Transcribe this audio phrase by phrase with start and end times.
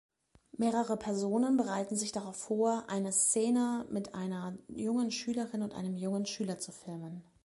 [0.57, 6.25] Mehrere Personen bereiten sich darauf vor, eine Szene mit einer jungen Schülerin und einem jungen
[6.25, 7.21] Schüler zu filmen.